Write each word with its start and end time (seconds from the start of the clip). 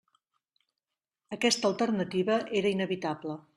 Aquesta 1.37 1.71
alternativa 1.71 2.41
era 2.63 2.75
inevitable. 2.79 3.41